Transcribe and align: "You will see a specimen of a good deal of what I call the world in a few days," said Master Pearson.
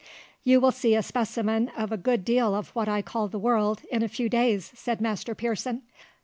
"You 0.43 0.59
will 0.59 0.71
see 0.71 0.95
a 0.95 1.03
specimen 1.03 1.69
of 1.77 1.91
a 1.91 1.95
good 1.95 2.25
deal 2.25 2.55
of 2.55 2.69
what 2.69 2.89
I 2.89 3.03
call 3.03 3.27
the 3.27 3.37
world 3.37 3.81
in 3.91 4.01
a 4.01 4.07
few 4.07 4.29
days," 4.29 4.71
said 4.73 4.99
Master 4.99 5.35
Pearson. 5.35 5.83